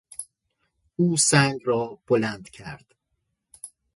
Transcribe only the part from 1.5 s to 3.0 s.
را بلند کرد.